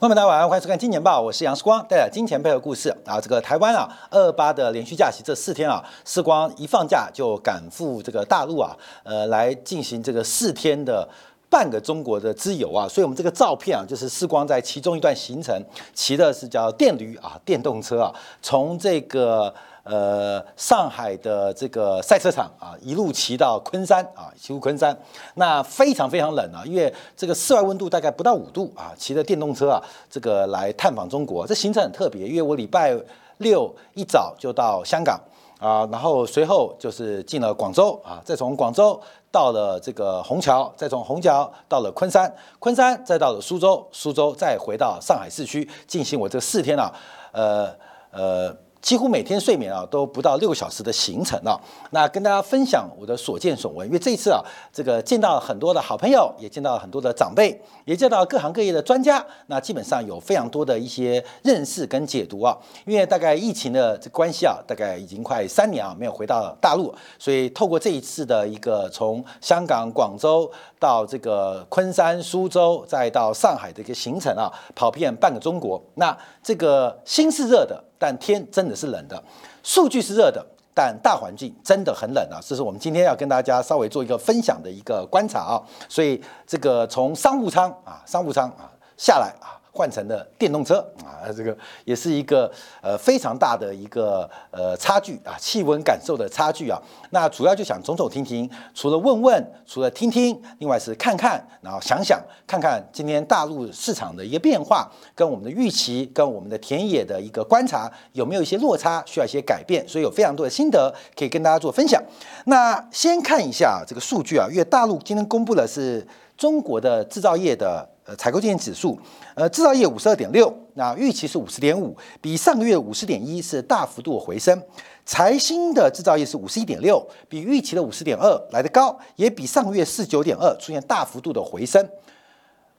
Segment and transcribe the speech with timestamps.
[0.00, 3.20] 朋友们，大家晚上，欢迎收看《金钱报》，我是杨世光，带来金钱配合故事啊。
[3.20, 11.08] 这个台湾啊，二八的连续假期这四天啊，世光一放假就赶赴这个大陆啊，呃，来进行这个四天的
[11.50, 12.86] 半个中国的之游啊。
[12.86, 15.60] 所以，我们这个照片啊，就是世光在其中一段行程，
[15.92, 19.52] 骑的是叫电驴啊，电动车啊，从这个。
[19.90, 24.94] 呃，上海的这个赛车场啊，一路骑到昆山啊，骑入昆山，
[25.36, 32.94] 那非常非常冷啊，因为这个室外温度大概不到五度啊，骑着电动车啊，这个来探访中国，这行程很特别，因为我礼拜
[33.38, 35.18] 六一早就到香港
[35.58, 39.00] 啊，然后随后就是进了广州啊，再从广州
[39.32, 46.92] 到了这个虹桥，再从虹桥到了昆山，昆山再到了苏州，苏州再回到上海市区进行我这四天啊，
[47.32, 47.74] 呃
[48.10, 48.54] 呃。
[48.88, 51.60] 几乎每天睡眠啊都不到六个小时的行程啊，
[51.90, 54.40] 那跟大家分享我的所见所闻，因为这一次啊，
[54.72, 62.56] 这个见到很多的好朋友，也见到很多的长辈，也见到各行各业的专家，那基本上有非常多的一些认识跟解读啊。
[62.86, 77.84] 因为大概疫情的这关系啊，大概已经快三年啊没有回到大陆，所以透过这一次的一个从香港、广州到这个昆山、苏州，再到上海的一个行程啊，跑遍半个中国，那这个心是热的。
[77.98, 79.22] 但天真的是冷的，
[79.62, 82.38] 数据是热的，但大环境真的很冷啊！
[82.40, 85.60] 这是我们今天要跟大家稍微做一个分享的一个观察啊。
[85.88, 89.57] 所以这个从商务舱啊，商务舱啊下来啊。
[89.72, 92.50] 换成了电动车啊，这个也是一个
[92.82, 96.80] 呃非常大的一个呃差距啊，气温感受的差距啊。
[97.10, 109.86] 那主要就想走走停停，除了问问，除了听听，另外是看看，然后想想看看今天大陆市场的一个变化，跟我们的预期，跟我们的田野的一个观察有没有一些落差，需要一些改变。
[109.88, 112.02] 所以有非常多的心得可以跟大家做分享。
[112.46, 116.06] 那先看一下这个数据啊，因为大陆今天公布的是
[116.38, 117.86] 中国的制造业的。
[118.08, 118.98] 呃，采购经理指数，
[119.34, 124.58] 呃，制造业五十二点六，那预期是五十点五，比上个月五十点一是大幅度回升。
[125.04, 131.86] 财新的制造业是五十一点六，比预期的五十点二来得高，也比上个月四九点二出现大幅度的回升。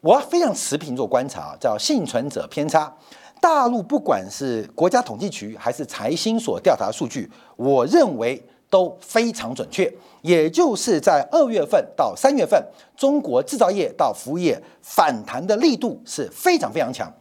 [0.01, 2.91] 我非常持平做观察，叫幸存者偏差。
[3.39, 8.43] 大陆不管是国家统计局还是财新所调查数据，我认为。
[8.69, 9.91] 都非常准确，
[10.21, 12.63] 也就是在二月份到三月份，
[12.95, 17.11] 中国制造业到服务业反弹的力度是非常非常强。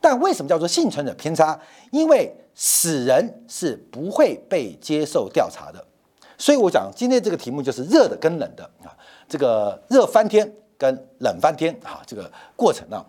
[0.00, 1.58] 但为什么叫做幸存者偏差？
[1.90, 5.84] 因为死人是不会被接受调查的。
[6.36, 8.94] 所以我讲今天这个题目就是热的跟冷的啊，
[9.28, 13.04] 这个热翻天跟冷翻天啊，这个过程啊，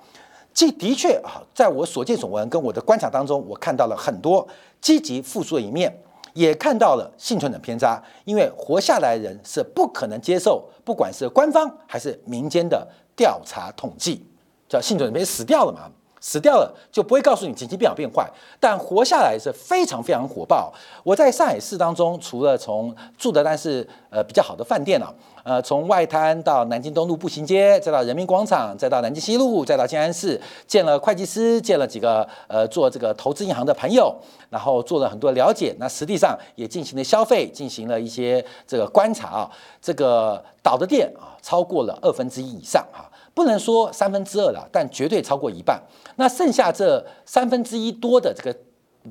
[0.54, 4.48] 这的确啊，在我所见所闻跟我的观察当中，我看到了很多
[4.80, 5.94] 积极复苏的一面。
[6.34, 14.26] 也看到了幸存者偏差，因为活下来的人是不可能接受，不管是官方还是民间的调查统计，
[14.68, 15.92] 叫幸存者偏死掉了嘛。
[16.20, 20.74] 死掉了就不会告诉你经济变好变坏，但活下来是非常非常火爆。
[21.04, 25.14] 我在上海市当中，除了从住的但是呃比较好的饭店啊，
[25.44, 34.16] 呃从外滩到南京东路步行街，再到人民广场，再到南京西路，再到静安寺，见了会计师，见了几个呃做这个投资银行的朋友，
[34.50, 35.76] 然后做了很多了解。
[35.80, 39.52] 那实际上也进行了消费，进行了一些这个观察啊。
[39.82, 43.09] 这个倒的店啊，超过了二分之一以上啊。
[43.40, 45.82] 不能说三分之二了，但绝对超过一半。
[46.18, 48.54] 那剩下这三分之一多的这个，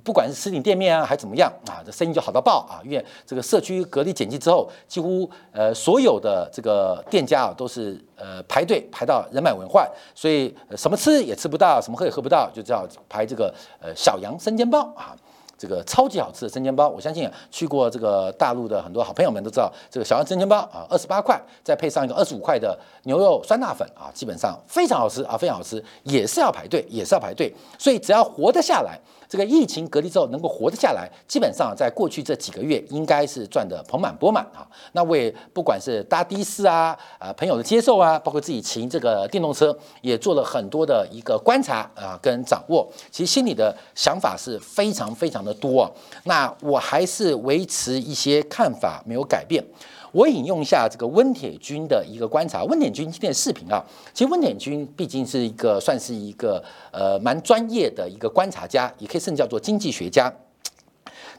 [0.04, 2.84] 不管是实体店面啊，还怎么样啊，这生意就好到爆啊！
[2.84, 15.16] 因为这个社区隔离检疫之后，几乎呃所有的这个店家啊都是呃排队排到人满为患，所以什么吃也吃不到，什么喝也喝不到，就叫排这个呃小杨生煎包啊。
[15.58, 28.98] 这个超级好吃的生煎包，我相信去过这个大陆的很多好朋友们都知道，这个小杨生煎包啊，二十八块，再配上一个二十五块的牛肉酸辣粉啊，基本上非常好吃啊，非常好吃，也是要排队，也是要排队，所以只要活得下来。
[29.30, 34.66] 这个疫情隔离之后能够活得下来，基本上在过去这几个月应该是赚得盆满钵满啊。
[34.92, 42.90] 那为不管是搭的士啊、啊朋友的接受啊，包括自己骑这个电动车，也做了很多的一个观察啊跟掌握。
[43.10, 45.90] 其实心里的想法是非常非常的的多。
[46.24, 49.64] 那我还是维持一些看法没有改变。
[50.12, 52.64] 我引用一下这个温铁军的一个观察。
[52.64, 53.84] 温铁军今天的视频啊，
[54.14, 60.32] 其实温铁军毕竟是一个算是一个呃蛮专业的一个观察家，也可以甚至叫做经济学家。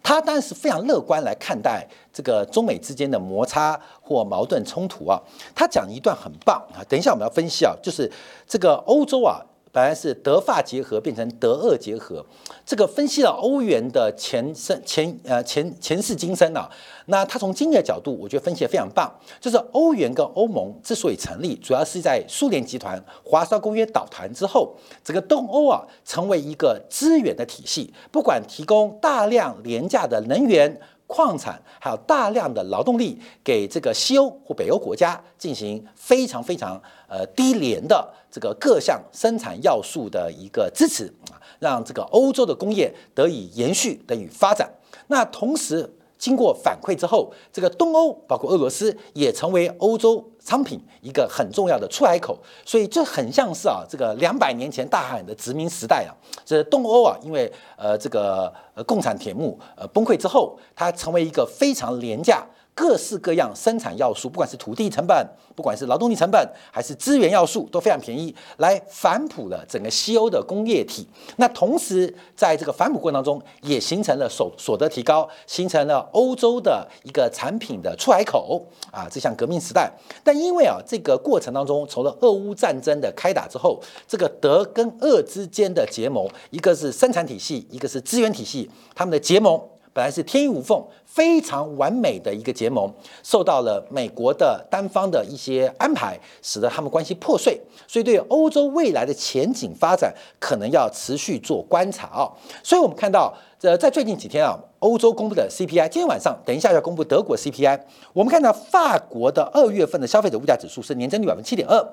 [0.01, 5.19] 他当然是非常乐观来看待这个中美之间的摩擦或矛盾冲突啊。
[5.53, 8.09] 他讲一段很棒啊，等一下我们要分析啊，就是
[8.47, 9.41] 这个欧洲啊
[9.71, 12.25] 本来是德法结合变成德俄结合，
[12.65, 16.69] 这个分析了欧元的前生前呃前前世今生啊。
[17.05, 19.11] 那他从经济的角度，我觉得分析的非常棒。
[19.39, 30.79] 就是欧元跟欧盟之所以成立，主要是在苏联集团华沙公约倒台之后，整个东欧啊成为一个资源的体系，不管提供大量廉价的能源。
[31.09, 44.71] 矿产还有大量的劳动力给这个西欧或北欧国家进行非常非常呃低廉的这个各项生产要素的一个支持啊，让这个欧洲的工业得以延续得以发展。
[45.07, 45.89] 那同时。
[46.19, 56.11] 经过反馈之后，这个东欧包括俄罗斯也成为欧洲商品一个很重要的出海口，所以这很像是啊，这个两百年前大海的殖民时代啊，
[56.45, 62.45] 这东欧啊，因为呃这个呃共产铁幕呃崩溃之后，它成为一个非常廉价。
[62.79, 71.05] 各式各样生产要素，不管是土地成本，不管是劳动力成本，还是资源要素，都非常便宜，来反哺了整个西欧的工业体。
[71.35, 79.91] 那同时，在这个反哺过程当中，也形成了所所得提高，形成了欧洲的一个产品的出海口啊，这项革命时代。
[80.23, 83.77] 但因为啊，这个过程当中，除了俄乌战争的开打之后，
[84.07, 89.61] 这个德跟俄之间的结盟，一个是生产体系，一个是资源体系，他们的结盟。
[89.99, 92.89] 本来是天衣无缝、非常完美的一个结盟，
[93.21, 97.59] 受到了美国的单方的一些安排，使得他们关系破碎。
[97.85, 102.31] 所以，对欧洲未来的前景发展，可能要持续做观察啊。
[102.63, 107.77] 所以我们看到，呃，在最近几天啊，欧洲公布的 CPI，今天晚上等一下要公布德国 CPI。
[108.13, 111.85] 我们看到法国的二月份的消费者物价指数是年增率百分之七点二。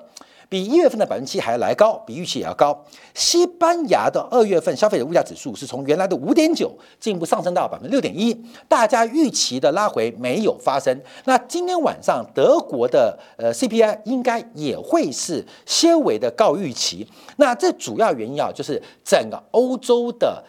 [0.49, 2.85] 比一月份的百分之七还要来高，比预期也要高。
[3.13, 8.33] 西班牙的二月份消费者物价指数是从原来的五点九进一步上升到百分之六点一，
[8.67, 10.97] 大家预期的拉回没有发生。
[11.25, 17.07] 那今天晚上德国的呃 CPI 应该也会是些微的高预期。
[17.35, 20.43] 那这主要原因啊，就是整个欧洲的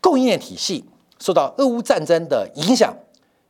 [0.00, 0.84] 供应链体系
[1.18, 2.94] 受到俄乌战争的影响。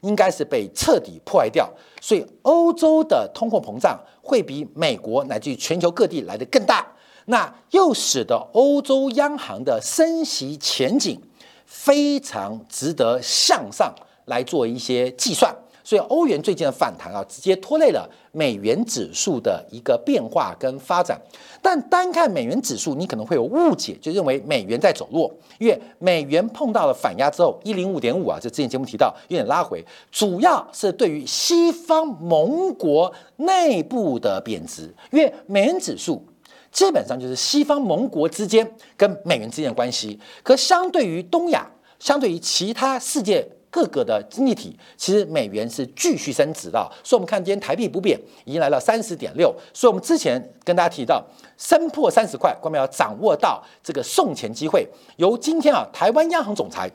[0.03, 1.69] 应该是被彻底破坏掉，
[2.01, 6.87] 所以欧洲的通货膨胀会比美国乃至于全球各地来的更大，
[7.27, 11.21] 那又使得欧洲央行的升息前景
[11.65, 13.95] 非常值得向上
[14.27, 15.55] 来做一些计算。
[15.85, 21.21] 所以欧元最近的反弹啊，直接拖累了美元指数的一个变化跟发展。
[21.61, 36.25] 但单看美元指数，你可能会有误解，就认为美元在走弱，因为美元碰到了反压之后，一零五点五啊，就之前节目提到有点拉回，主要是对于西方盟国内部的贬值，因为美元指数
[36.71, 43.47] 基本上就是西方盟国之间跟美元之间的关系，可相对于东亚，相对于其他世界。
[43.73, 49.51] 各个的经济体其实美元是继续升值的，所以我们看今天台币不变，已经来到三十点六。
[49.73, 51.25] 所以我们之前跟大家提到，
[51.57, 54.87] 升破三十块，关键要掌握到这个送钱机会。
[55.17, 56.91] 由今天啊，台湾央行总裁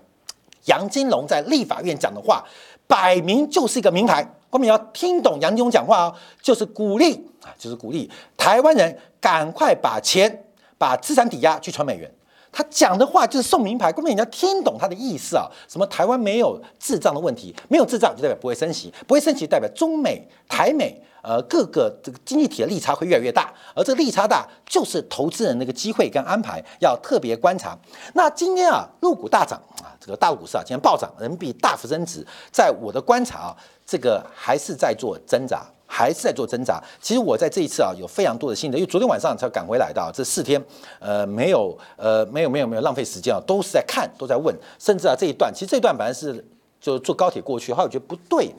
[0.66, 2.46] 杨金龙在立法院讲的话，
[2.86, 4.24] 摆明就是一个名牌。
[4.52, 8.08] 关键要听懂杨金龙讲话哦，就是鼓励啊，就是鼓励
[8.38, 10.46] 台湾人赶快把钱、
[10.78, 12.10] 把资产抵押去存美元。
[12.58, 15.46] 他讲的话就是送名牌，根本你要听懂他的意思啊！
[15.70, 27.78] 什么台湾没有滞胀的问题，没有滞胀就代表不会升息，不会升息代表中美、台美呃各个这个经济体的利差会越来越大，而这个利差大就是投资人那个机会跟安排要特别观察。
[28.16, 35.64] 那今天啊，入股大涨啊，这个大股市啊今天暴涨，人民币大幅增值，在我的观察啊，这个还是在做挣扎。
[35.88, 36.84] 还是在做挣扎。
[37.02, 40.62] 其实我在这一次啊，有非常多的心得，因为昨天晚上才赶回来的，这四天，
[41.00, 46.46] 呃，没有，呃，没有，没有，没有浪费时间啊，都是在看，都在问，甚至啊，这一段，其实这一段本来是
[46.80, 48.54] 就坐高铁过去，后来我觉得不对，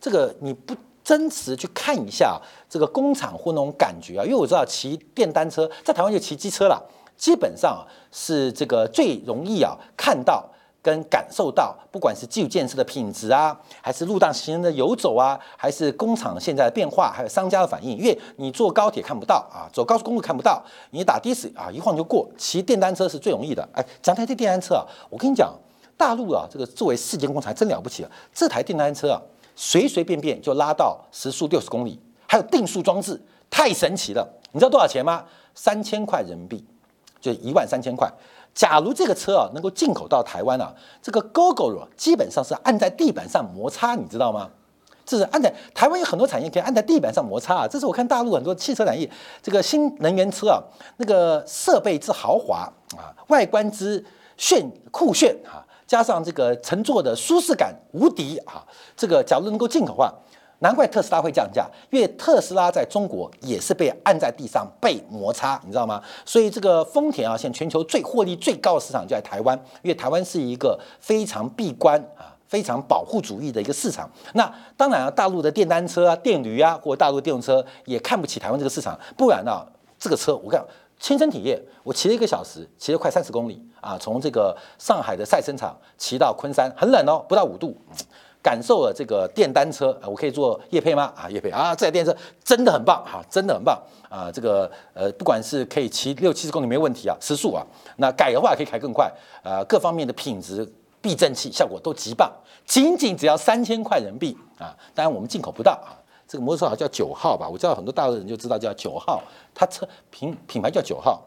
[0.00, 6.82] 这个你不真实去看一下这个工厂或那种感觉啊，因为我知道骑电单车在台湾就骑机车了，
[7.16, 10.48] 基本上是这个最容易啊看到。
[10.84, 22.28] 跟感受到，不管是基础建设的品质啊，还是路上行人的游走啊，还是工厂现在的变化，还有商家的反应，因为你坐高铁看不到啊，走高速公路看不到，你打的士啊，一晃就过。
[22.36, 23.66] 骑电单车是最容易的。
[23.72, 25.50] 哎，讲台这电单车啊，我跟你讲，
[25.96, 28.10] 大陆啊，这个作为世界工厂还真了不起了。
[28.34, 29.18] 这台电单车啊，
[29.56, 31.98] 随随便便就拉到时速六十公里，
[32.28, 34.28] 还有定速装置，太神奇了。
[34.52, 35.24] 你知道多少钱吗？
[35.54, 36.62] 三千块人民币，
[37.22, 38.12] 就一万三千块。
[38.54, 44.48] 假如这个车啊能够进口到台湾啊，这个 GoGo 基本上是按在地板上摩擦，你知道吗？
[45.06, 47.68] 这是按在台湾有很多产业可以按在地板上摩擦啊。
[47.68, 49.10] 这是我看大陆很多汽车产业，
[49.42, 50.62] 这个新能源车啊，
[50.96, 52.60] 那个设备之豪华
[52.96, 54.02] 啊，外观之
[54.38, 58.64] 炫酷炫啊，加上这个乘坐的舒适感无敌啊，
[58.96, 60.10] 这个假如能够进口化，
[60.60, 66.02] 难怪特斯拉会降价，因为特斯拉在中国也是被按在地上被摩擦，你知道吗？
[66.24, 74.08] 所以这个丰田啊，现在全球最获利最高的市场就在台湾，因为台湾是一个非常闭关啊、非常保护主义的一个市场。
[74.32, 79.66] 那当然啊，大陆的电单车啊、电驴啊，或大陆电动车也看不起台湾这个市场，不然呢，
[79.98, 80.64] 这个车我看
[80.98, 87.76] 亲身体验，我骑了一个小时，骑了快三十公里啊，从这个上海的赛车场骑到昆山，很冷哦，不到五度。
[88.44, 91.10] 感受了这个电单车，我可以做叶配吗？
[91.16, 94.30] 啊，叶配啊，这台电车真的很棒哈，真的很棒啊！
[94.30, 97.64] 这个呃，不管是可以骑六七十公里没问题啊，时速啊，
[97.96, 99.10] 那改的话可以开更快
[99.42, 100.70] 啊，各方面的品质、
[101.00, 102.30] 避震器效果都极棒，
[102.66, 104.76] 仅仅只要三千块人民币啊！
[104.94, 105.96] 当然我们进口不到啊，
[106.28, 109.22] 这个摩托车好像叫九号吧，我知道很多大陆人就知道叫九号，
[109.54, 111.22] 它车品品牌叫九号，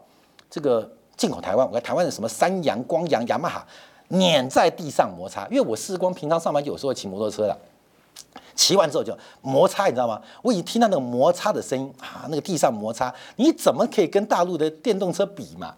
[0.48, 3.66] 这个进口台湾，我看台湾的什么三洋、光阳、雅马哈。
[4.08, 7.58] 碾在地上摩擦，因为我试光平常上班有时候骑摩托车的，
[8.54, 10.20] 骑完之后就摩擦，你知道吗？
[10.42, 15.74] 我已经听到那个摩擦的声音啊，那个地上摩擦，你怎么可以跟大陆的电动车比嘛？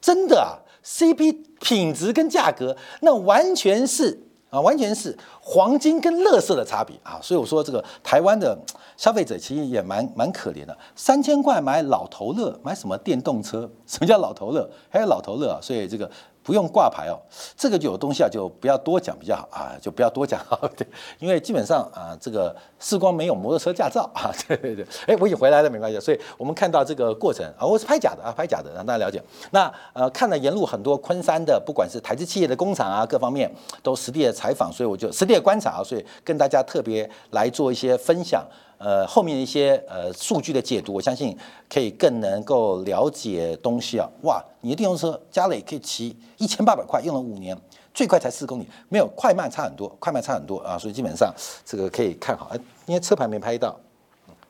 [0.00, 4.20] 真的啊，CP 品质跟价格那完全是
[4.50, 7.18] 啊，完全是黄金跟乐色的差别啊！
[7.22, 8.58] 所以我说这个台湾的
[8.96, 13.70] 消费者其实也蛮蛮可怜的，三千块买老头乐，买什么电动车？
[13.86, 14.68] 什么叫老头乐？
[14.88, 15.58] 还有老头乐啊！
[15.62, 16.10] 所以这个。
[16.42, 17.20] 不用挂牌哦，
[17.56, 20.86] 这个就有东西啊，就不要多讲比较好啊，就不要多讲啊，对，
[21.20, 29.22] 因为基本上啊，这个世光没有摩托车驾照 啊，对对对，哎，我已经回来了，没关系，所以我们看到这个过程啊，我是拍假的啊，拍假的，让大家了解。
[29.50, 33.50] 那呃，看了沿路很多昆山的，不管是台资企业的工厂啊，各方面
[33.82, 38.44] 都实地的采访，所以我就实地的观察啊，所以跟大家特别来做一些分享。
[38.82, 41.36] 呃，后面的一些呃数据的解读，我相信
[41.68, 44.08] 可以更能够了解东西啊。
[44.22, 47.54] 哇，你的电动车加了也可以骑一千八百块，用了五年，
[47.92, 50.78] 最快才四公里，没有快慢差很多，快慢差很多啊。
[50.78, 51.30] 所以基本上
[51.62, 52.50] 这个可以看好。
[52.86, 53.78] 因为车牌没拍到，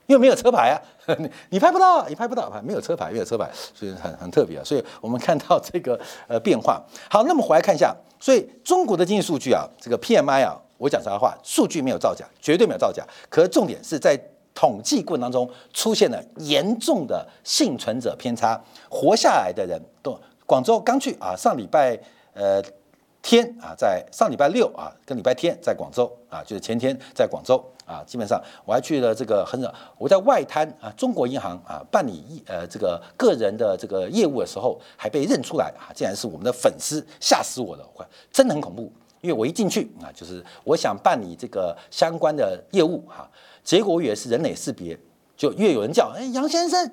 [0.06, 0.78] 因为没有车牌啊，
[1.50, 4.62] 你拍不到，你拍不到，没有车牌，没有车牌，所以很很特别啊。
[4.64, 6.80] 所以我们看到这个呃变化。
[7.10, 10.56] 好，那么回来看一下，所以中国的经济数据啊，这个 PMI 啊。
[10.80, 13.06] 我讲实话，数据没有造假，绝对没有造假。
[13.28, 14.18] 可是重点是在
[14.54, 18.58] 统计过程当中出现了严重的幸存者偏差，
[18.88, 21.98] 活下来的人都广州刚去啊，上礼拜
[22.32, 22.62] 呃
[23.20, 29.62] 天啊，在上礼拜六啊跟礼拜天在广州啊，就是前天在广州啊，基本上我还去了这个很
[29.98, 37.86] 我在外滩啊中国银行啊办理一呃这个个人的这个业务的时候，还被认出来啊，竟然是我们的粉丝，吓死我了，
[38.32, 38.90] 真的很恐怖。
[39.20, 43.28] 因为我一进去啊，就是我想办理这个相关的业务哈，
[43.62, 44.98] 结果我以为是人脸识别，
[45.36, 46.90] 就越有人叫哎杨先生，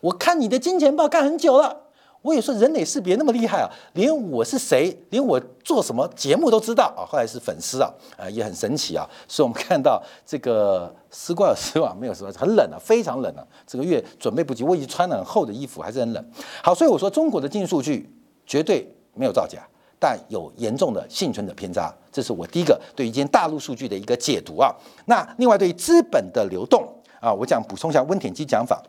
[0.00, 1.82] 我看你的金钱豹看很久了，
[2.22, 16.30] 我也说人脸识别那么厉害啊，连我是谁，连我做什么节目都知道啊，后来是粉丝啊，啊也很神奇啊，所以我们看到这个丝瓜有丝袜，没有丝袜，很冷啊，非常冷啊，这个月准备不及，我已经穿了很厚的衣服，还是很冷。
[16.62, 18.10] 好，所以我说中国的经济数据
[18.46, 19.60] 绝对没有造假。
[19.98, 24.74] 但有严重的幸存者偏差，这是我第一个对于今天大陆数据的一个解读啊。
[25.06, 26.86] 那另外对于资本的流动
[27.20, 28.82] 啊，我想补充一下温田基讲法，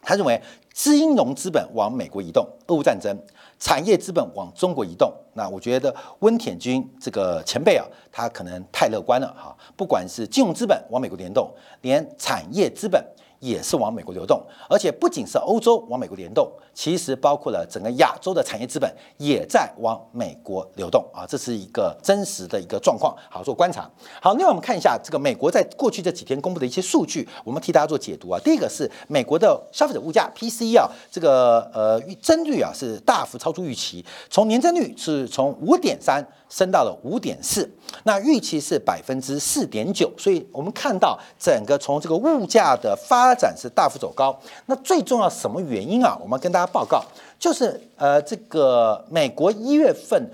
[0.00, 0.40] 他认为
[0.72, 3.12] 金融资本往美国移动，俄乌战争；
[3.58, 5.12] 产业资本往中国移动。
[5.34, 9.56] 那我觉得温田军这个前辈啊，他可能太乐观了哈。
[9.76, 11.50] 不管是金融资本往美国联动，
[11.82, 13.04] 连产业资本。
[13.44, 23.88] 也是往美国流动，而且不仅是欧洲往美国联动，其实包括了整个亚洲的产业资本也在往美国流动啊，这是一个真实的一个状况，好做观察。
[24.22, 28.40] 好，另外我们看一下这个美国在过去这几天公布的一些数据，我们替大家做解读啊。
[28.42, 36.26] 第一个是美国的消费者物价 PCE 啊，这个呃增率啊是大幅超出预期，从年增率是从五点三。
[36.48, 37.68] 升到了五点四，
[38.04, 44.38] 那预期是百分之四点九，所以我们看到整个从这个物价的发展是大幅走高。
[44.66, 46.16] 那最重要什么原因啊？
[46.22, 47.02] 我们跟大家报告，
[47.38, 50.30] 就是呃，这个美国一月份，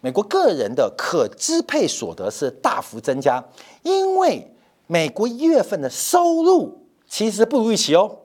[0.00, 3.44] 美国个人的可支配所得是大幅增加，
[3.82, 4.50] 因为
[4.86, 8.16] 美国一月份的收入其实不如预期哦。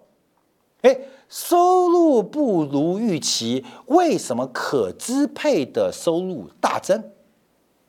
[0.84, 7.04] 诶，收入不如预期，为什么可支配的收入大增？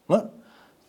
[0.09, 0.31] 嗯，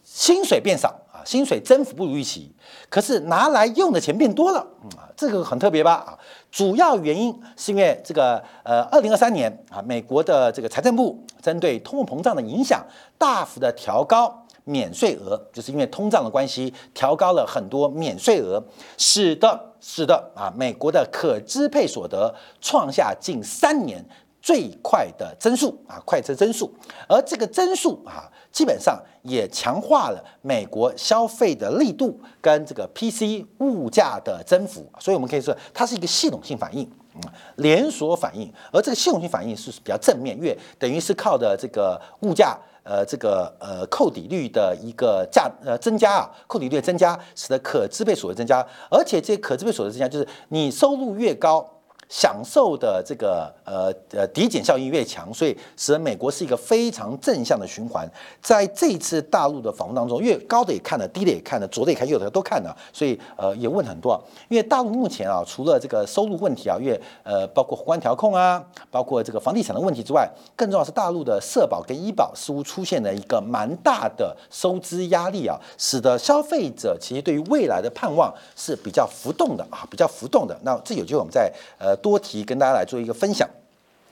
[0.03, 2.53] 薪水变少啊，薪水增幅不如预期，
[2.89, 4.59] 可是拿来用的钱变多了，
[4.95, 6.17] 啊，这个很特别吧啊，
[6.51, 12.85] 主要原因是因为这个呃，二零二三年啊，美国的这个财政部针对通货膨胀的影响，
[13.17, 18.63] 大幅的调高免税额，就是因为通胀的关系，调高了很多免税额，
[18.97, 24.05] 使得使得啊，美国的可支配所得创下近三年。
[24.47, 26.73] 最快的增速啊，快车增速，
[27.09, 37.21] 而这个增速啊，基本上也强化了美国消费的力度跟这个 PC 物价的增幅，所以我们可以说它是一个系统性反应，嗯，
[37.57, 51.69] 连锁反应，而这个系统性反应是比较正面，因为等于是靠的这个物价，呃，这个呃扣抵率的一个价呃增加啊，扣抵率的增加，使得可支配所得增加，而且这可支配所得增加，就是你收入越高。
[52.09, 58.09] 享受的这个呃呃抵减效应越强，所以使得美国是一个非常正向的循环。
[58.41, 64.17] 在这一次大陆的访问当中，越高的也看了，低的也看了，左的也看，右的都看了，所以呃也问很多。
[64.47, 80.57] 因为大陆目前啊，除了这个收入问题啊，越呃包括宏观调控啊，包括这个房地产的问题之外，更重要是大陆的社保跟医保似乎出现了一个蛮大的收支压力啊，使得消费者其实对于未来的盼望是比较浮动的啊，比较浮动的。
[80.63, 81.96] 那这有机会我们在呃。
[81.97, 83.47] 多提跟大家来做一个分享，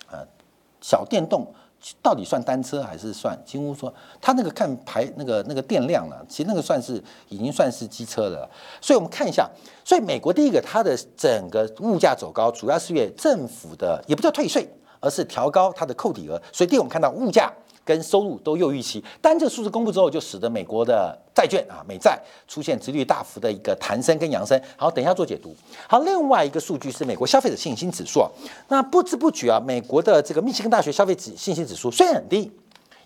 [0.07, 0.19] 啊，
[0.81, 1.45] 小电动
[2.01, 3.37] 到底算单车还是算？
[3.45, 8.49] 几乎说它那个看排那个那个电量呢，其实那个算是已经算是机车的了。
[8.81, 9.49] 所以我们看一下，
[9.83, 14.67] 所以美国第一个它的整个物价走高，主要是因为政府的也不叫退税，
[14.99, 16.41] 而是调高它的扣抵额。
[16.51, 17.53] 所以第一我们看到物价。
[17.85, 24.59] 跟收入都又预期，但这个数字公布之后，就使得美国的债券啊美债出现殖率大幅的一个弹升跟扬升。
[24.75, 25.55] 好，等一下做解读。
[25.87, 28.27] 好，另外一个数据是美国消费者信心指数，
[28.67, 32.51] 那不知不觉啊，美国的这个密歇根大学消费指信心指数虽然很低，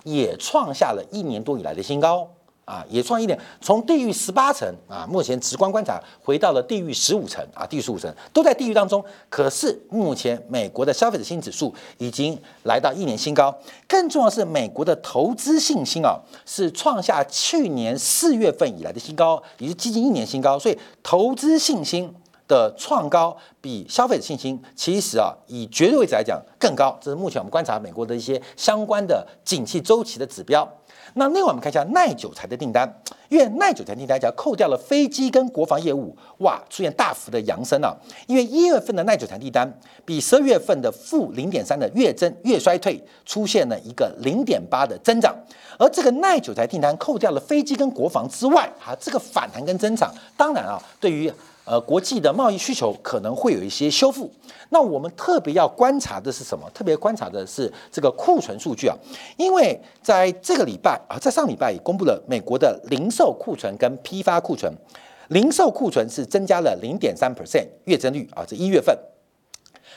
[0.05, 2.29] 也创下了一年多以来的新高。
[2.69, 9.03] 啊，也创一点，从地狱十八层啊，目前直观观察回到了地狱十五层啊，地狱十五层都在地狱当中。
[9.27, 13.57] 可是目前美国的消费者信心指数已经来到一年新高，
[13.87, 20.59] 更重要是美国的投资信心啊，是创下去年四月份以来的新高，也是接近一年新高。
[20.59, 22.13] 所以投资信心
[22.47, 26.95] 的创高比消费者信心其实啊，以绝对位置来讲更高。
[27.01, 30.71] 这是目前我们观察美国的一些相关的景气周期的指标。
[31.13, 37.95] 那另外我们看一下耐久材的订单，因为耐久材订单只要扣掉了飞机跟国防业务，哇，出现大幅的扬升啊。
[38.27, 39.71] 因为一月份的耐久材订单
[40.05, 45.35] 比十二月份的负零点三的月增月衰退，出现了一个零点八的增长。
[45.77, 51.31] 而这个耐久材订单扣掉了飞机跟国防之外，哈，这个反弹跟增长，当然啊，对于
[51.69, 54.27] 呃，国际的贸易需求可能会有一些修复。
[54.69, 56.67] 那我们特别要观察的是什么？
[56.73, 58.97] 特别观察的是这个库存数据啊，
[59.37, 64.73] 因为在这个礼拜啊，在上礼拜也公布了美国的零售库存跟批发库存，
[65.27, 68.97] 零售库存是增加了零点三 percent 月增率啊，这一月份。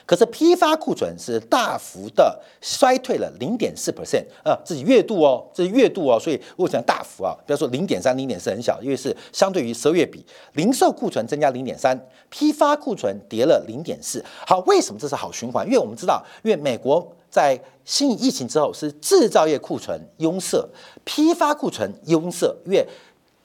[0.04, 7.36] 可是批发库存是大幅的衰退了零点四 percent 啊，这是月度哦，这是月度哦，所以为什么大幅啊？
[7.46, 11.98] 不要说零点三、零点四很小，因为是相对于十二月比，零售库存增加零点三，
[12.30, 14.24] 批发库存跌了零点四。
[14.46, 15.66] 好，为什么这是好循环？
[15.66, 20.68] 因为我们知道，因为美国在新疫情之后是制造业库存拥塞，
[21.04, 22.86] 批发库存拥塞，因为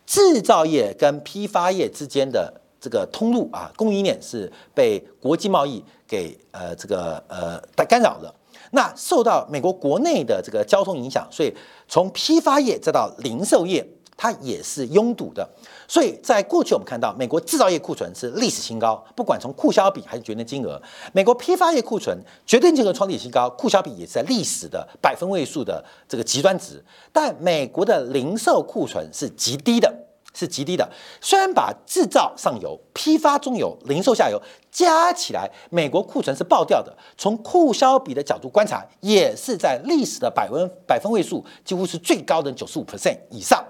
[0.06, 2.62] 制造业跟批发业之间的。
[2.80, 8.34] 这个通路啊，供应链是被国际贸易给呃这个呃干扰了。
[8.72, 11.54] 那受到美国国内的这个交通影响，所以
[11.88, 13.88] 从批发业再到零售业，
[14.18, 15.48] 它也是拥堵的。
[15.88, 20.82] 所以在过去我们看到，美国制造业库存是历史新高，不管从库销比还是绝对金额，
[21.14, 26.84] 美国批发业库存绝对金额创历史新高，库销比也是在历史的百分位数的这个极端值。
[27.14, 30.07] 但美国的零售库存是极低的。
[30.38, 30.88] 是极低的，
[31.20, 36.96] 虽然把制造上游、批发中游、零售下游加起来，美国库存是爆掉的。
[37.18, 43.66] 从库销比的角度观察，也是在历史的百分百分位数，几乎是最高的九十五 percent 以上。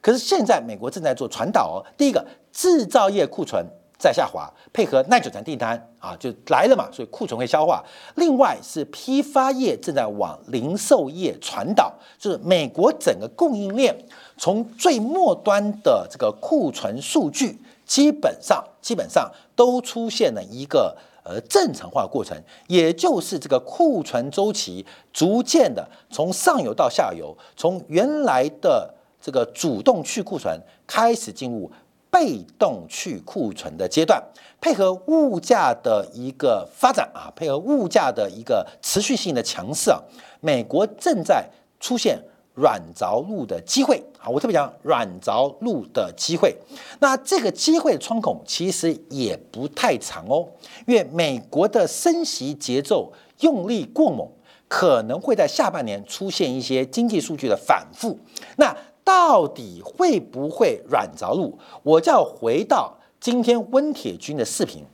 [0.00, 3.64] 可是现在美国正在做传导哦，第一个制造业库存
[3.96, 7.84] 在下滑，配合耐久材订单啊就来了嘛，所以库存会消化。
[8.16, 13.96] 另外是批发业正在往零售业传导，就是美国整个供应链。
[14.38, 31.70] 从最末端的这个库存数据，基本上基本上都出现了一个呃正常化过程，也就是这个库存周期逐渐的从上游到下游，从原来的这个主动去库存开始进入
[32.08, 34.22] 被动去库存的阶段，
[34.60, 40.00] 配合物价的一个发展啊，配合物价的一个持续性的强势啊，
[40.40, 42.22] 美国正在出现。
[42.58, 46.56] 软着陆的机会啊，我特别讲软着陆的机会。
[46.98, 50.48] 那这个机会的窗口其实也不太长哦，
[50.86, 54.28] 因为美国的升息节奏用力过猛，
[54.66, 58.18] 可能会在下半年出现一些经济数据的反复。
[58.56, 61.56] 那到底会不会软着陆？
[61.84, 64.84] 我就要回到今天温铁军的视频，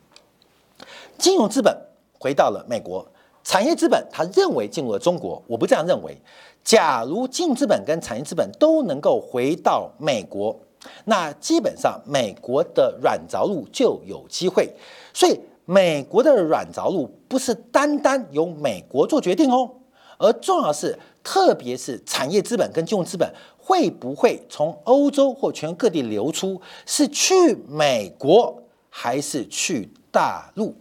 [1.17, 1.75] 金融资本
[2.19, 3.07] 回到了美国。
[3.43, 6.17] 产业资本他认为进入了中国，我不这样认为。
[6.65, 10.59] 假如净资本跟产业资本都能够回到美国，
[11.05, 14.73] 那基本上美国的软着陆就有机会。
[15.13, 19.71] 所以，美国的软着陆不是单单由美国做决定哦，
[20.19, 30.75] 而重要是，特别是产业资本跟金融资本会不会从欧洲或全各地流出，是去美国还是去大陆，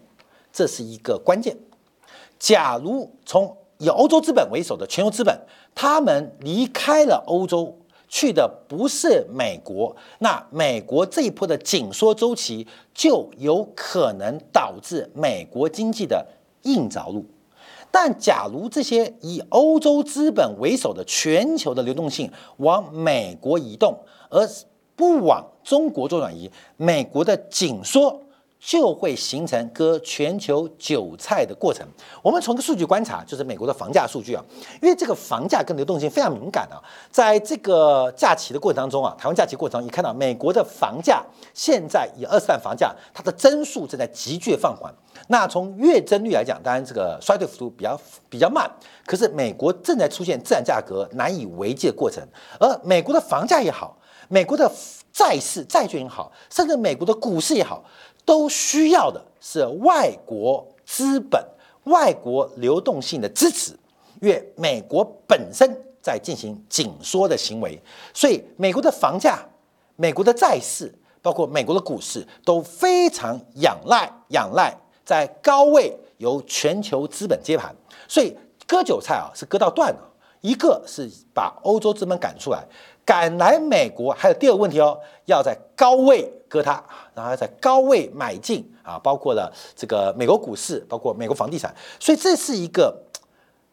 [0.51, 1.57] 这是一个关键。
[2.39, 5.37] 假如从以欧洲资本为首的全球资本，
[5.75, 16.25] 他们离开了欧洲，去的不是美国，那美国这一波的紧缩周期就有可能导致美国经济的
[16.63, 17.25] 硬着陆。
[17.91, 24.47] 但假如这些以欧洲资本为首的全球的流动性往美国移动，而
[24.95, 28.22] 不往中国做转移，美国的紧缩。
[28.65, 31.85] 就会形成割全球韭菜的过程。
[32.21, 34.41] 我们从个数据观察，就是美国的房价数据啊，
[34.81, 36.79] 因为这个房价跟流动性非常敏感啊。
[37.11, 41.21] 在这个假期的过程当中啊，台湾假期过程，你看到美国的房价
[41.53, 44.93] 现在以二十万房价，它的增速正在急剧放缓。
[45.27, 47.99] 那从月增率来讲，当然这个衰退幅度比较
[48.29, 48.71] 比较慢，
[49.05, 52.25] 可是美国正在出现自然价格难以为继的过程。
[52.59, 53.97] 而美国的房价也好，
[54.29, 54.71] 美国的
[55.11, 57.83] 债市债券也好，甚至美国的股市也好。
[58.25, 61.43] 都需要的是外国资本、
[61.85, 63.77] 外国流动性的支持，
[64.21, 65.69] 因为美国本身
[66.01, 67.79] 在进行紧缩的行为，
[68.13, 69.39] 所以美国的房价、
[69.95, 74.73] 美国的债市，包括美国的股市都非常仰赖、仰赖
[75.05, 77.75] 在高位由全球资本接盘，
[78.07, 79.99] 所以割韭菜啊是割到断了，
[80.41, 82.65] 一个是把欧洲资本赶出来。
[83.05, 86.81] 赶来美国还有第二个问题哦，要在高位割它，
[87.13, 92.97] 然后在高位买进啊，包括了这个美国股市，包括美国房地产，所以这是一个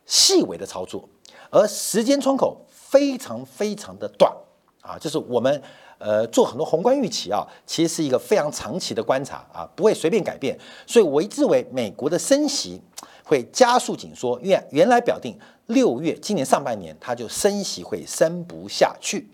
[0.05, 1.09] 细微的操作，
[1.51, 4.33] 而时间窗口非常非常的短
[4.81, 5.63] 啊，就是我们
[5.99, 12.83] 呃做很多宏观预期啊，其实是一个非常长期的观察啊，不会随便改变，所以我一直为美国的升息
[13.23, 15.39] 会加速紧缩，因为原来表定。
[15.71, 19.29] 六月，今年上半年，它就升息会升不下去。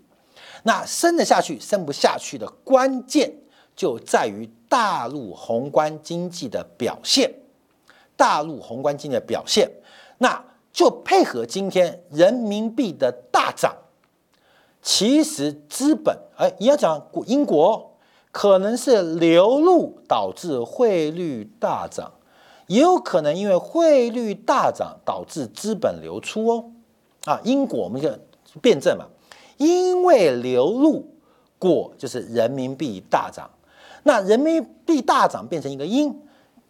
[0.63, 3.33] 那升得下去，升不下去的关键
[3.75, 7.33] 就在于大陆宏观经济的表现。
[8.17, 9.71] 大陆宏观经济的表现，
[10.19, 13.77] 那就配合今天人民币的大涨。
[14.83, 17.97] 其实资本，哎，你要讲英国，
[18.31, 22.13] 可能是流入导致汇率大涨。
[22.67, 26.65] 也有可能因为汇率大涨导致资本流出哦，
[27.25, 28.11] 啊，因果我们就
[28.61, 29.07] 辩证嘛，
[29.57, 31.07] 因为流入
[31.59, 33.49] 果就是人民币大涨，
[34.03, 36.15] 那人民币大涨变成一个因，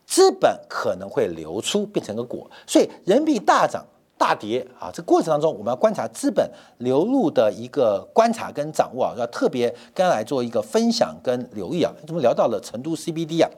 [0.06, 3.84] 资本可能会流出变成个果，所以人民币大涨
[4.18, 13.50] 大跌啊，这过程当中我们要观察资本流入的一个观察跟掌握啊，要特别跟来做一个分享跟留意啊，怎么聊到了成都 CBD 啊？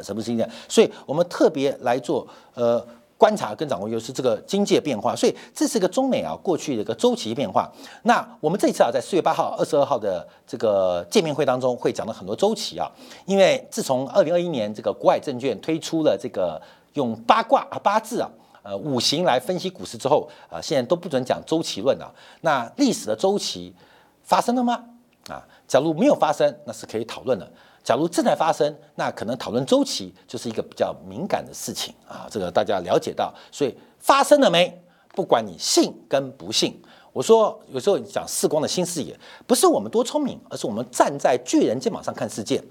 [0.00, 0.46] 什么经济？
[0.68, 2.86] 所以我们特别来做呃
[3.18, 5.14] 观察跟掌握，就是这个经济变化。
[5.14, 7.70] 所以这是一个中美啊过去的一个周期变化。
[8.04, 12.90] 那我们这次啊，在四月八号、二十二号的这个见面会当中，会讲到很多周期啊。
[13.26, 16.60] 因为自从二零二一年这个国海证券推出了这个
[16.94, 18.30] 用八卦啊八字啊
[18.62, 22.10] 呃五行来分析股市之后啊，现在都不准讲周期论啊。
[22.40, 23.74] 那历史的周期
[24.22, 24.84] 发生了吗？
[25.28, 27.48] 啊，假如没有发生，那是可以讨论的。
[27.84, 33.34] 假如正在发生，那可能讨论周期就是一个比较敏感的事情啊，这个大家了解到。
[33.50, 34.80] 所以发生了没？
[35.14, 36.80] 不管你信跟不信，
[37.12, 42.62] 我说有时候讲世光的新视野，不是我们多聪明，而是我们站在巨人肩膀上看世界。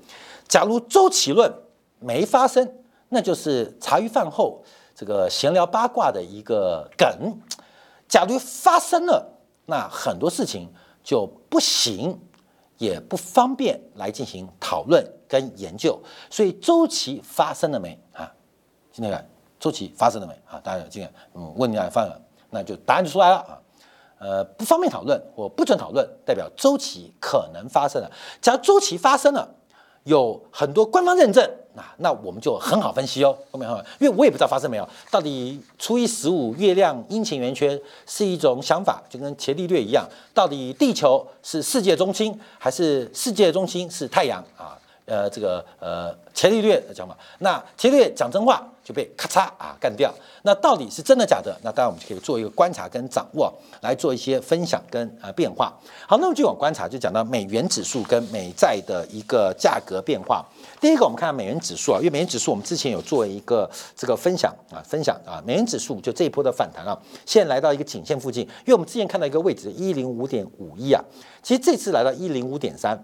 [0.47, 1.54] 假如周期论
[2.00, 2.67] 没发生，
[3.10, 4.63] 那就是茶余饭后
[4.95, 7.08] 这个闲聊八卦的一个梗。
[8.08, 10.67] 假如发生了，那很多事情
[11.04, 12.19] 就不行。
[12.81, 18.33] 也不方便来进行讨论跟研究，所以周期发生了没啊？
[18.91, 19.23] 今天看
[19.59, 20.59] 周期发生了没啊？
[20.63, 23.61] 大家有经验，嗯，问你来犯了，那就答案就出来了啊。
[24.17, 28.11] 呃，不方便讨论或不准讨论，代表周期可能发生了。
[28.41, 29.55] 假如周期发生了。
[30.05, 44.77] 有很多官方认证，那那我们就很好分析哦，后面很好，因为我也不知道发生没有，到底初一十五月亮阴晴圆缺是一种想法，就跟伽利略一样，到底地球是世界中心还是世界中心是太阳啊？
[45.05, 50.13] 呃，这个呃，伽利略的讲法，那伽利略讲真话就被咔嚓啊干掉。
[50.43, 51.55] 那到底是真的假的？
[51.63, 55.71] 那当然我们就可以做一个观察跟掌握，来做一些分享跟呃变化。
[56.07, 60.43] 好，那么就往观察，就讲到美元指数跟美债的一个价格变化。
[60.79, 71.03] 第一个，我们看美元指数啊，因为美元指数我们之前有做一个这个分享啊，分享啊，美元指数就这一波的反弹啊，现在来到一个颈线附近，因为我们之前看到一个位置一零五点五一啊，
[71.43, 73.03] 其实这次来到一零五点三，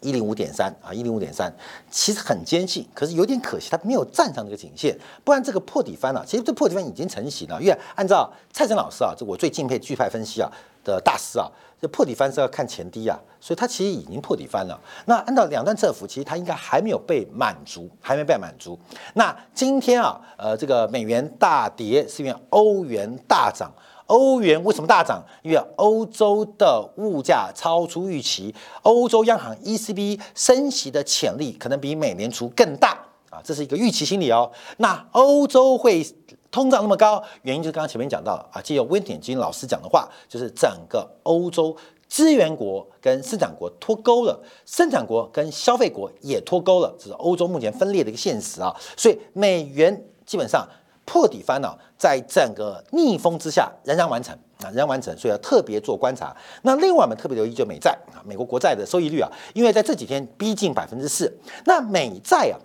[0.00, 1.52] 一零五点三啊，一零五点三，
[1.90, 10.50] 其实很坚信，可是有点可惜，它没有站上这个颈线，不然这个破底翻了，其实这破底翻已经成型了，因为按照蔡晨老师啊，这我最敬佩巨派分析啊
[10.84, 11.50] 的大师啊。
[11.80, 14.78] 这破底翻是要看前低啊，所以它其实已经破底翻了。
[15.06, 18.78] 那按照两段侧幅，其实它应该还没有被满足，还没被满足。
[19.14, 23.72] 那今天啊，呃，这个美元大跌是因为欧元大涨。
[24.10, 25.22] 欧元为什么大涨？
[25.42, 32.98] 因为欧洲的物价超出预期，欧洲央行 ECB 升息的潜力可能比美联储更大
[33.30, 34.50] 啊，这是一个预期心理哦。
[34.78, 36.04] 那欧洲会。
[36.52, 41.76] 通胀那么高，原因就是刚刚前面讲到啊，借用温点金老师讲的话，就是整个欧洲
[42.08, 48.74] 资源国跟生产国脱钩了，生产国跟消费国也脱钩了，这是欧洲目前分裂的一个现实啊。
[48.96, 50.68] 所以美元基本上
[51.04, 56.34] 破底翻了，在整个逆风之下仍然完成啊，仍然完成，所以要特别做观察。
[56.62, 61.30] 那另外我们特别留意就美债啊，美国国债的收益率啊，因为在这几天逼近百分之四，
[61.66, 62.56] 那美债啊，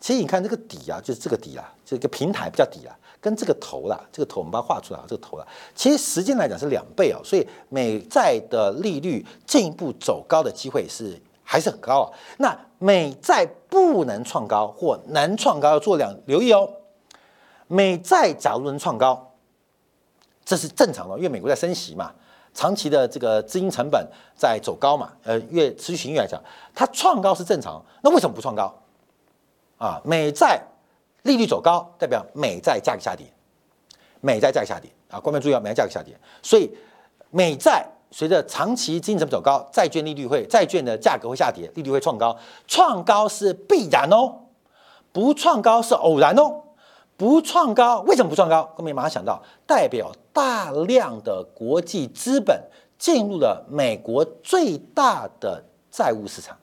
[0.00, 2.96] 其实你看这个底啊，就是这个底啊，这个平台比较底啊。
[3.22, 12.06] 跟这个头啦，这个头我们把它画出来啊，这个头啦，其实时间来讲是两倍啊，所以美债的利率进一步走高的机会是还是很高啊。
[12.38, 16.66] 那美债不能创高或能创高，要做两留意哦。
[17.70, 19.32] 美债假如能创高，
[20.44, 22.12] 这是正常的，因为美国在升息嘛，
[22.52, 24.04] 长期的这个资金成本
[24.36, 26.42] 在走高嘛，呃，越持续性越来讲，
[26.74, 27.80] 它创高是正常。
[28.02, 28.74] 那为什么不创高
[29.78, 30.00] 啊？
[30.04, 30.60] 美债。
[31.24, 33.26] 利率走高，代表美债价格下跌，
[34.22, 35.20] 美债价格下跌啊！
[35.20, 36.74] 官员注意啊，美债价格下跌，所以
[37.28, 42.34] 美债随着长期资金成本走高，债券利率会，债券的价格会下跌，利率会创高，
[42.66, 44.34] 创高是必然哦，
[45.12, 46.62] 不创高是偶然哦，
[47.20, 48.64] 不创高为什么不创高？
[48.74, 52.58] 各位马上想到，代表大量的国际资本
[52.98, 56.56] 进入了美国最大的债务市场，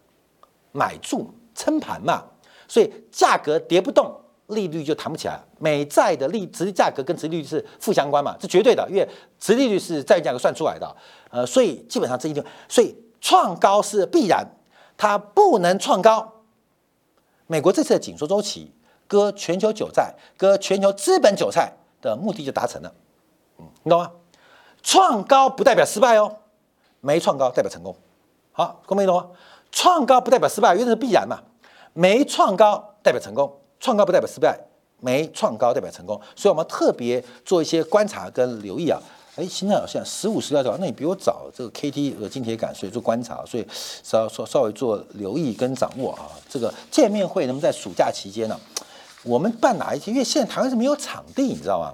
[0.71, 2.23] 买住撑盘嘛，
[2.67, 4.11] 所以价格跌不动。
[4.47, 10.95] 利率就弹不起来，美债的利值价格跟值利率是负相关嘛，是绝对的，因为值利率是债价格算出来的，
[11.29, 14.43] 呃，所以基本上这一定，所以创高是必然，
[14.95, 16.33] 它不能创高。
[17.45, 18.71] 美国这次的紧缩周期，
[19.07, 22.93] 割全球韭菜，割全球资本韭菜的目的就达成了，
[23.57, 24.11] 嗯，你懂吗？
[24.83, 26.37] 创高不代表失败哦，
[27.01, 27.95] 没创高代表成功。
[28.51, 29.27] 好，各位懂吗？
[29.71, 31.39] 创高不代表失败，因为这是必然嘛，
[31.93, 33.59] 没创高代表成功。
[33.79, 34.59] 创高不代表失败，
[35.01, 38.99] 没创高代表成功，所以我们特别做一些观察跟留意啊。
[39.35, 46.31] 哎，现在好像十五十条那你比我早，这个 K T 和金铁杆，所以做观察，所以稍稍稍微做留意跟掌握啊。
[46.49, 48.59] 这个见面会能不能在暑假期间呢？
[49.27, 50.13] 我们办哪一天？
[50.15, 51.93] 因为现在台湾是没有场地，你知道吗？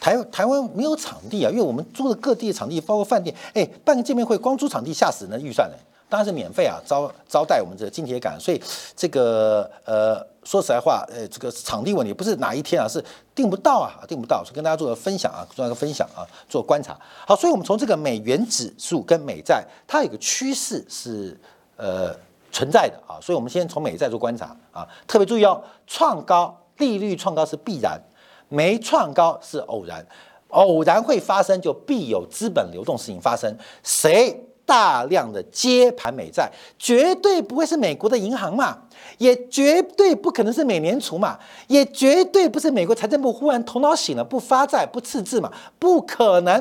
[0.00, 5.76] 台台湾没有场地啊，因为我们租的各地的场地，包括饭店，哎，办个见面会，光租场地吓死人的预算呢。
[6.08, 8.60] 当然是免费啊，招招待我们这个金铁杆，所以
[8.94, 13.02] 这个呃，说实在话，呃，这个场地问题不是哪一天啊，是
[13.34, 16.94] 订不到啊，订不到，所以跟大家做个分享啊，做一个分享啊，做观察。
[17.26, 21.34] 好，所以我们从这个美元指数跟美债，它有个趋势是
[21.76, 22.14] 呃
[22.52, 28.00] 存在的啊，所以我们先从美债做观察啊，特别注意哦，创高利率创高是必然，
[28.48, 30.06] 没创高是偶然，
[30.50, 34.48] 偶然会发生就必有资本流动事情发生，谁？
[34.64, 38.78] 大量的接盘美债，绝对不会是美国的银行嘛，
[39.18, 41.36] 也绝对不可能是美联储嘛，
[41.66, 46.54] 也绝对不是美国财政部忽然头脑醒了不发债不赤字嘛，不可能。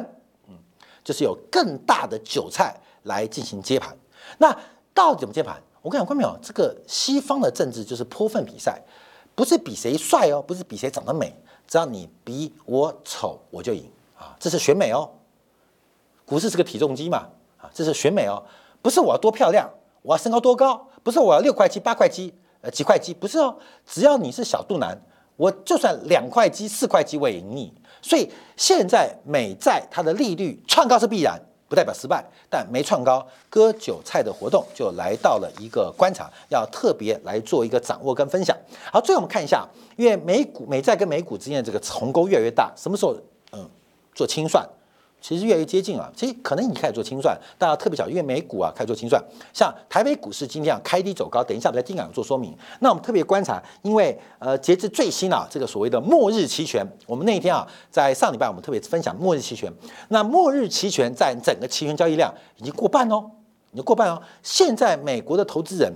[0.50, 0.56] 嗯，
[1.04, 3.96] 就是有更大的韭菜来进行接盘。
[4.40, 4.54] 那
[4.96, 5.62] 到底怎么接盘？
[5.82, 6.38] 我跟你讲，关没有？
[6.42, 8.82] 这个西方的政治就是泼粪比赛，
[9.34, 11.36] 不是比谁帅哦，不是比谁长得美，
[11.68, 14.36] 只要你比我丑，我就赢啊！
[14.40, 15.10] 这是选美哦，
[16.26, 17.28] 股市是个体重机嘛。
[17.58, 18.44] 啊，这是选美哦，
[18.82, 19.70] 不是我要多漂亮，
[20.02, 25.00] 我要身高多高，不是我要六块肌、八块肌、呃几块肌，不是哦，只要你是小肚腩，
[25.36, 27.72] 我就算两块肌、四块肌我也赢你。
[28.02, 31.40] 所以现在美债它的利率创高是必然，
[31.72, 38.54] 不代表失败，但没创高割韭菜的活动就来到了一个观察，要特别来做一个掌握跟分享。
[38.92, 43.16] 好，最后我们看一下，因为美股美债跟美股之间的这个鸿沟越来越大，什么时候
[43.54, 43.70] 嗯
[44.14, 44.68] 做清算？
[45.22, 46.12] 其实越来越接近了。
[46.16, 49.24] 其实可能已经开始做清算，大家特别小，因为美股啊开始做清算。
[49.54, 52.58] 像台北股市今天啊开低走高，等一下我在金港做说明。
[52.80, 59.72] 那我们特别观察，因为呃截至最新啊这个所谓的末日期权，我们那一天啊在上礼拜我们特别分享末日期权。
[60.10, 63.30] 那末日期权在整个期权交易量已经过半哦，
[63.72, 64.20] 已经过半哦。
[64.42, 65.94] 现在美国的投资人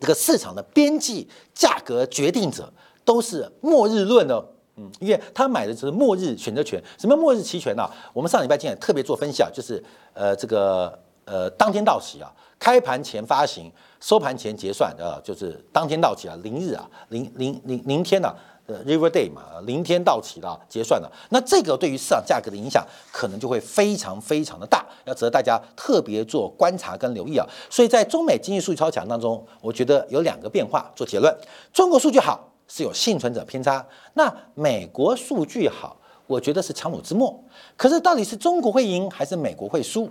[0.00, 2.72] 这个市场的边际价格决定者
[3.04, 4.42] 都是末日论的。
[4.80, 7.86] 嗯，因为他买的只是末日选择权，什么末日期权呢？
[8.14, 9.82] 我们上礼拜进来特别做分析啊，就是
[10.14, 21.12] 呃这个呃当天到期啊，开盘前发行，收盘前结算啊，就是当天到期啊，零日啊，零零零零天呢，呃 River Day 嘛，零天到期了，结算了。
[21.28, 27.46] 那这个对于市场价格的影响，可能就会非常非常的大，要值得大家特别做观察跟留意啊。
[27.68, 31.36] 所以在中美经济数据超强当中，我觉得有两个变化做结论：
[31.70, 32.46] 中国数据好。
[32.72, 35.96] 是有幸存者偏差，那美国数据好，
[36.28, 37.42] 我觉得是强弩之末。
[37.76, 40.08] 可是到底是中国会赢还是美国会输，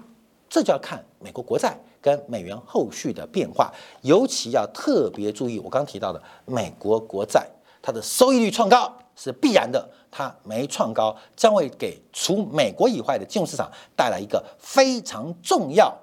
[0.49, 7.47] 这就要看美国国债跟美元后续的变化，尤其要特别注意我刚提到的美国国债，
[7.81, 15.97] 它的收益率创高是必然的，它没创高将会给除美国以外的金融市场带来一个非常重要。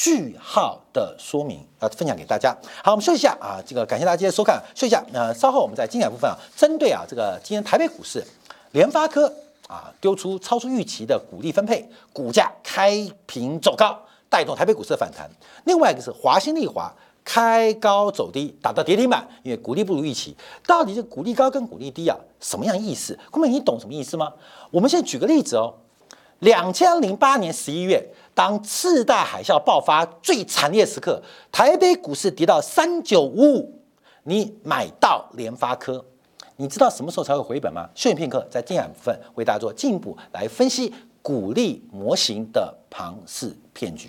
[0.00, 2.56] 句号的说明啊分享给大家。
[2.84, 5.04] 好，我们休息一下啊，这个感谢大家今天收看，休息一下。
[5.12, 8.24] 呃，稍后我们在精彩部分啊，针对啊这个今天台北股市，
[8.70, 9.26] 联发科
[9.66, 15.28] 啊丢出超出预期的股利分配，股价开平走高，带动台北股市的反弹。
[15.64, 20.36] 另外一个是华兴丽华开高走低，打到跌停板，因为股利不如预期。
[20.64, 23.18] 到底是股利高跟股利低啊，什么样意思？
[23.32, 24.32] 各位你懂什么意思吗？
[24.70, 25.74] 我们现在举个例子哦，
[26.40, 28.08] 两千零八年十一月。
[28.34, 31.20] 当次贷海啸爆发最惨烈时刻，
[31.50, 33.82] 台北股市跌到三九五五，
[34.22, 36.04] 你买到联发科，
[36.54, 37.88] 你知道什么时候才会回本吗？
[37.96, 44.08] 休息片刻，在接下来部分为大家做进一步来分析股利模型的庞氏骗局。